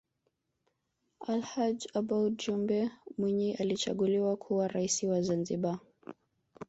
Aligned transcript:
alhaj 1.33 1.77
aboud 1.93 2.33
jumbe 2.45 2.91
mwinyi 3.17 3.55
alichaguliwa 3.55 4.37
kuwa 4.37 4.67
raisi 4.67 5.07
wa 5.07 5.21
zanzibar 5.21 5.79